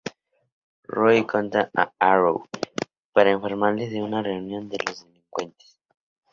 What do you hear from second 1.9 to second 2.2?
a